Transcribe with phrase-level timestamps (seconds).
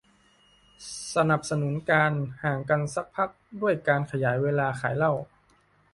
[1.15, 2.11] สนับสนุนการ
[2.43, 3.29] ห่างกันสักพัก
[3.61, 5.13] ด้วยการขยายเวลาขายเหล้า